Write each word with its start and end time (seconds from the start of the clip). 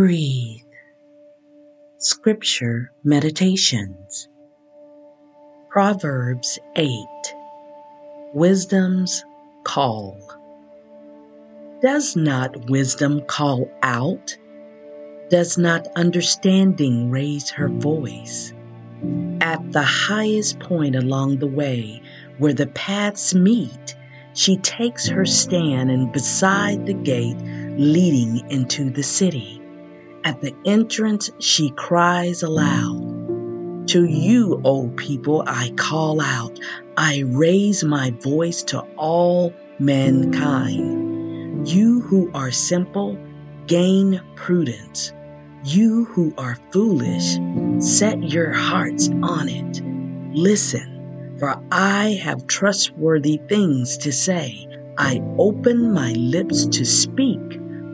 Breathe. 0.00 0.62
Scripture 1.98 2.90
Meditations 3.04 4.30
Proverbs 5.68 6.58
8 6.76 6.88
Wisdom's 8.32 9.22
Call. 9.62 10.18
Does 11.82 12.16
not 12.16 12.70
wisdom 12.70 13.20
call 13.26 13.70
out? 13.82 14.38
Does 15.28 15.58
not 15.58 15.86
understanding 15.96 17.10
raise 17.10 17.50
her 17.50 17.68
voice? 17.68 18.54
At 19.42 19.70
the 19.70 19.82
highest 19.82 20.60
point 20.60 20.96
along 20.96 21.40
the 21.40 21.46
way 21.46 22.00
where 22.38 22.54
the 22.54 22.68
paths 22.68 23.34
meet, 23.34 23.96
she 24.32 24.56
takes 24.56 25.08
her 25.08 25.26
stand 25.26 25.90
and 25.90 26.10
beside 26.10 26.86
the 26.86 26.94
gate 26.94 27.36
leading 27.76 28.48
into 28.48 28.88
the 28.88 29.02
city. 29.02 29.59
At 30.22 30.42
the 30.42 30.54
entrance, 30.66 31.30
she 31.38 31.70
cries 31.70 32.42
aloud. 32.42 33.88
To 33.88 34.04
you, 34.04 34.60
O 34.64 34.88
people, 34.90 35.42
I 35.46 35.70
call 35.76 36.20
out. 36.20 36.58
I 36.96 37.24
raise 37.26 37.82
my 37.82 38.10
voice 38.20 38.62
to 38.64 38.80
all 38.96 39.54
mankind. 39.78 41.66
You 41.66 42.02
who 42.02 42.30
are 42.34 42.50
simple, 42.50 43.18
gain 43.66 44.20
prudence. 44.36 45.12
You 45.64 46.04
who 46.04 46.34
are 46.36 46.58
foolish, 46.70 47.38
set 47.78 48.22
your 48.22 48.52
hearts 48.52 49.08
on 49.22 49.48
it. 49.48 49.82
Listen, 50.36 51.36
for 51.38 51.62
I 51.72 52.20
have 52.22 52.46
trustworthy 52.46 53.40
things 53.48 53.96
to 53.98 54.12
say. 54.12 54.66
I 54.98 55.22
open 55.38 55.94
my 55.94 56.12
lips 56.12 56.66
to 56.66 56.84
speak 56.84 57.40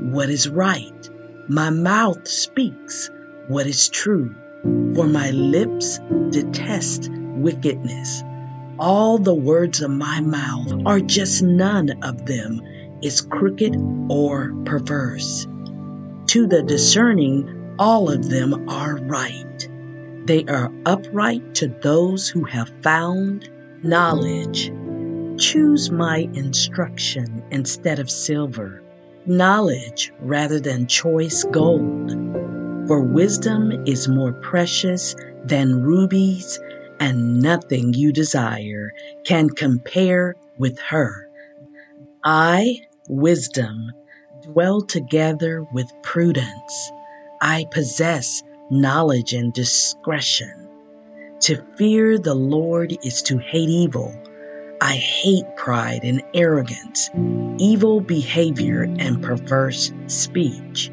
what 0.00 0.30
is 0.30 0.48
right. 0.48 1.10
My 1.48 1.68
mouth 1.68 2.26
speaks 2.26 3.10
what 3.48 3.66
is 3.66 3.90
true, 3.90 4.34
for 4.94 5.06
my 5.06 5.30
lips 5.30 6.00
detest 6.30 7.10
wickedness. 7.12 8.22
All 8.78 9.18
the 9.18 9.34
words 9.34 9.82
of 9.82 9.90
my 9.90 10.22
mouth 10.22 10.72
are 10.86 11.00
just 11.00 11.42
none 11.42 12.02
of 12.02 12.24
them 12.24 12.62
is 13.02 13.20
crooked 13.20 13.76
or 14.08 14.54
perverse. 14.64 15.46
To 16.28 16.46
the 16.46 16.62
discerning, 16.62 17.74
all 17.78 18.10
of 18.10 18.30
them 18.30 18.66
are 18.66 18.96
right. 19.02 19.68
They 20.24 20.46
are 20.46 20.72
upright 20.86 21.54
to 21.56 21.68
those 21.82 22.26
who 22.26 22.44
have 22.44 22.72
found 22.82 23.50
knowledge. 23.82 24.72
Choose 25.38 25.90
my 25.90 26.26
instruction 26.32 27.44
instead 27.50 27.98
of 27.98 28.10
silver 28.10 28.83
knowledge 29.26 30.12
rather 30.20 30.60
than 30.60 30.86
choice 30.86 31.44
gold. 31.44 32.12
For 32.86 33.00
wisdom 33.00 33.72
is 33.86 34.08
more 34.08 34.32
precious 34.32 35.14
than 35.44 35.82
rubies, 35.82 36.60
and 37.00 37.40
nothing 37.40 37.94
you 37.94 38.12
desire 38.12 38.92
can 39.24 39.48
compare 39.50 40.34
with 40.58 40.78
her. 40.78 41.28
I, 42.24 42.80
wisdom, 43.08 43.92
dwell 44.42 44.82
together 44.82 45.66
with 45.72 45.90
prudence. 46.02 46.92
I 47.40 47.66
possess 47.70 48.42
knowledge 48.70 49.32
and 49.32 49.52
discretion. 49.52 50.68
To 51.40 51.62
fear 51.76 52.18
the 52.18 52.34
Lord 52.34 52.96
is 53.04 53.22
to 53.22 53.38
hate 53.38 53.68
evil 53.68 54.14
I 54.84 54.96
hate 54.96 55.46
pride 55.56 56.00
and 56.04 56.22
arrogance, 56.34 57.08
evil 57.56 58.02
behavior 58.02 58.82
and 58.82 59.22
perverse 59.22 59.90
speech. 60.08 60.92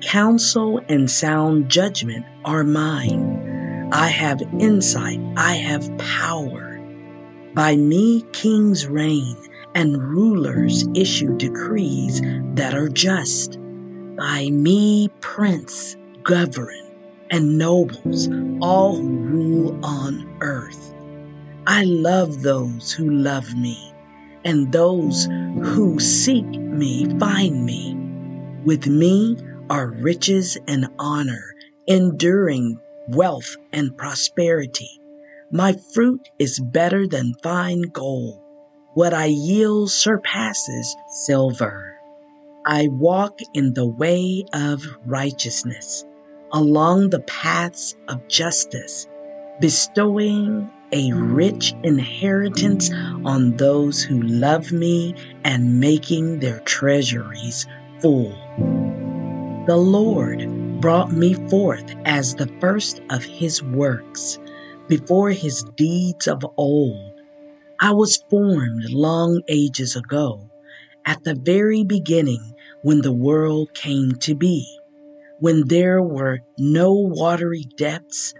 Counsel 0.00 0.80
and 0.88 1.10
sound 1.10 1.68
judgment 1.68 2.24
are 2.46 2.64
mine. 2.64 3.90
I 3.92 4.08
have 4.08 4.40
insight, 4.60 5.20
I 5.36 5.56
have 5.56 5.94
power. 5.98 6.80
By 7.52 7.76
me, 7.76 8.22
kings 8.32 8.86
reign 8.86 9.36
and 9.74 10.02
rulers 10.02 10.88
issue 10.94 11.36
decrees 11.36 12.22
that 12.54 12.72
are 12.72 12.88
just. 12.88 13.58
By 14.16 14.48
me, 14.48 15.10
prince 15.20 15.98
govern 16.22 16.96
and 17.30 17.58
nobles, 17.58 18.26
all 18.62 18.96
who 18.96 19.18
rule 19.18 19.84
on 19.84 20.34
earth. 20.40 20.94
I 21.70 21.84
love 21.84 22.40
those 22.40 22.92
who 22.92 23.10
love 23.10 23.54
me, 23.54 23.92
and 24.42 24.72
those 24.72 25.26
who 25.26 26.00
seek 26.00 26.46
me 26.46 27.04
find 27.18 27.66
me. 27.66 27.94
With 28.64 28.86
me 28.86 29.36
are 29.68 29.88
riches 29.88 30.56
and 30.66 30.88
honor, 30.98 31.54
enduring 31.86 32.80
wealth 33.08 33.54
and 33.70 33.94
prosperity. 33.98 34.88
My 35.52 35.74
fruit 35.92 36.30
is 36.38 36.58
better 36.58 37.06
than 37.06 37.34
fine 37.42 37.82
gold. 37.82 38.40
What 38.94 39.12
I 39.12 39.26
yield 39.26 39.90
surpasses 39.90 40.96
silver. 41.26 41.98
I 42.64 42.88
walk 42.88 43.40
in 43.52 43.74
the 43.74 43.86
way 43.86 44.46
of 44.54 44.86
righteousness, 45.04 46.06
along 46.50 47.10
the 47.10 47.20
paths 47.20 47.94
of 48.08 48.26
justice, 48.26 49.06
bestowing 49.60 50.70
a 50.92 51.12
rich 51.12 51.74
inheritance 51.82 52.90
on 53.24 53.56
those 53.56 54.02
who 54.02 54.22
love 54.22 54.72
me 54.72 55.14
and 55.44 55.80
making 55.80 56.40
their 56.40 56.60
treasuries 56.60 57.66
full. 58.00 58.30
The 59.66 59.76
Lord 59.76 60.80
brought 60.80 61.12
me 61.12 61.34
forth 61.48 61.94
as 62.04 62.34
the 62.34 62.50
first 62.60 63.02
of 63.10 63.22
his 63.22 63.62
works, 63.62 64.38
before 64.88 65.30
his 65.30 65.62
deeds 65.76 66.26
of 66.26 66.44
old. 66.56 67.12
I 67.80 67.92
was 67.92 68.24
formed 68.30 68.88
long 68.90 69.42
ages 69.48 69.94
ago, 69.94 70.48
at 71.04 71.22
the 71.24 71.34
very 71.34 71.84
beginning 71.84 72.54
when 72.82 73.02
the 73.02 73.12
world 73.12 73.74
came 73.74 74.12
to 74.20 74.34
be. 74.34 74.66
When 75.40 75.68
there 75.68 76.02
were 76.02 76.40
no 76.58 76.92
watery 76.92 77.66
depths, 77.76 78.34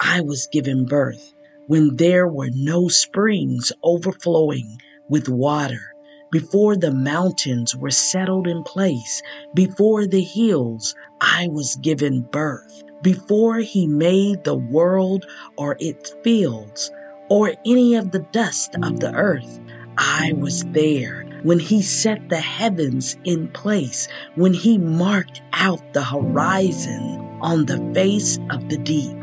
I 0.00 0.20
was 0.20 0.46
given 0.52 0.84
birth 0.84 1.32
when 1.66 1.96
there 1.96 2.28
were 2.28 2.50
no 2.54 2.88
springs 2.88 3.72
overflowing 3.82 4.78
with 5.08 5.28
water, 5.28 5.94
before 6.30 6.76
the 6.76 6.92
mountains 6.92 7.76
were 7.76 7.90
settled 7.90 8.46
in 8.46 8.62
place, 8.64 9.22
before 9.54 10.06
the 10.06 10.22
hills 10.22 10.94
I 11.20 11.48
was 11.48 11.76
given 11.76 12.22
birth, 12.22 12.82
before 13.02 13.58
he 13.58 13.86
made 13.86 14.44
the 14.44 14.56
world 14.56 15.24
or 15.56 15.76
its 15.78 16.14
fields, 16.22 16.90
or 17.30 17.54
any 17.64 17.94
of 17.94 18.10
the 18.10 18.26
dust 18.32 18.74
of 18.82 19.00
the 19.00 19.14
earth, 19.14 19.60
I 19.96 20.32
was 20.32 20.64
there. 20.72 21.24
When 21.44 21.58
he 21.58 21.82
set 21.82 22.30
the 22.30 22.40
heavens 22.40 23.16
in 23.24 23.48
place, 23.48 24.08
when 24.34 24.54
he 24.54 24.78
marked 24.78 25.42
out 25.52 25.92
the 25.92 26.02
horizon 26.02 27.20
on 27.40 27.66
the 27.66 27.78
face 27.94 28.38
of 28.50 28.68
the 28.68 28.78
deep, 28.78 29.16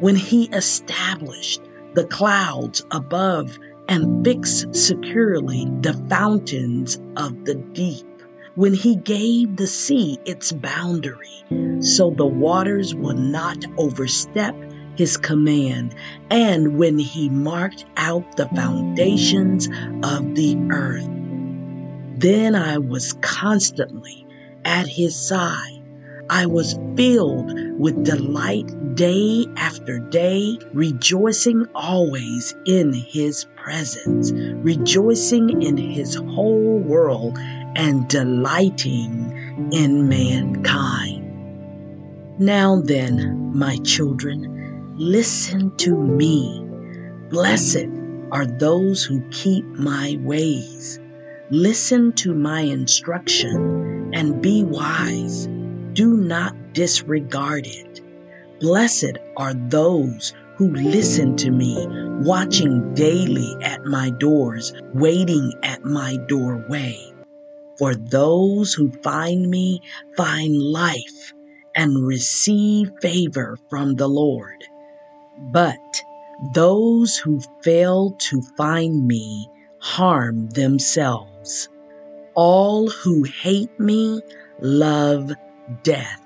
when 0.00 0.16
he 0.16 0.44
established 0.46 1.60
the 1.94 2.06
clouds 2.06 2.84
above 2.90 3.58
and 3.88 4.24
fix 4.24 4.66
securely 4.72 5.66
the 5.80 5.94
fountains 6.08 7.00
of 7.16 7.44
the 7.44 7.54
deep. 7.54 8.06
When 8.56 8.74
he 8.74 8.96
gave 8.96 9.56
the 9.56 9.66
sea 9.66 10.18
its 10.24 10.52
boundary, 10.52 11.44
so 11.80 12.10
the 12.10 12.26
waters 12.26 12.94
will 12.94 13.16
not 13.16 13.64
overstep 13.78 14.54
his 14.96 15.16
command, 15.16 15.94
and 16.30 16.78
when 16.78 16.98
he 16.98 17.28
marked 17.28 17.84
out 17.96 18.36
the 18.36 18.48
foundations 18.48 19.66
of 20.04 20.36
the 20.36 20.56
earth. 20.70 21.08
Then 22.16 22.54
I 22.54 22.78
was 22.78 23.14
constantly 23.14 24.24
at 24.64 24.86
his 24.86 25.16
side 25.16 25.74
I 26.30 26.46
was 26.46 26.78
filled 26.96 27.50
with 27.78 28.04
delight 28.04 28.94
day 28.94 29.46
after 29.56 29.98
day, 29.98 30.58
rejoicing 30.72 31.66
always 31.74 32.54
in 32.64 32.92
His 32.92 33.46
presence, 33.56 34.32
rejoicing 34.32 35.62
in 35.62 35.76
His 35.76 36.14
whole 36.14 36.78
world, 36.78 37.36
and 37.76 38.08
delighting 38.08 39.70
in 39.72 40.08
mankind. 40.08 41.20
Now 42.38 42.80
then, 42.80 43.52
my 43.56 43.76
children, 43.78 44.94
listen 44.96 45.76
to 45.78 45.96
me. 45.96 46.64
Blessed 47.30 47.88
are 48.30 48.46
those 48.46 49.04
who 49.04 49.28
keep 49.30 49.64
my 49.64 50.18
ways. 50.20 51.00
Listen 51.50 52.12
to 52.14 52.34
my 52.34 52.60
instruction 52.60 54.12
and 54.14 54.40
be 54.40 54.62
wise 54.64 55.48
do 55.94 56.16
not 56.16 56.54
disregard 56.74 57.66
it. 57.66 58.00
Blessed 58.60 59.18
are 59.36 59.54
those 59.54 60.34
who 60.56 60.70
listen 60.74 61.36
to 61.36 61.50
me, 61.50 61.86
watching 62.22 62.94
daily 62.94 63.56
at 63.62 63.84
my 63.84 64.10
doors, 64.10 64.72
waiting 64.94 65.52
at 65.62 65.84
my 65.84 66.16
doorway. 66.28 66.96
For 67.78 67.94
those 67.94 68.74
who 68.74 68.90
find 69.02 69.50
me 69.50 69.80
find 70.16 70.56
life 70.56 71.32
and 71.74 72.06
receive 72.06 72.92
favor 73.00 73.58
from 73.68 73.96
the 73.96 74.08
Lord. 74.08 74.64
But 75.52 76.02
those 76.54 77.16
who 77.16 77.40
fail 77.62 78.12
to 78.12 78.42
find 78.56 79.06
me 79.06 79.48
harm 79.80 80.48
themselves. 80.50 81.68
All 82.34 82.88
who 82.88 83.24
hate 83.24 83.78
me 83.78 84.20
love 84.60 85.32
death. 85.82 86.23